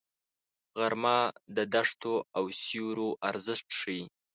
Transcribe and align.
غرمه 0.79 1.17
د 1.55 1.57
دښتو 1.73 2.13
او 2.37 2.43
سیوریو 2.61 3.09
ارزښت 3.29 3.67
ښيي 3.79 4.03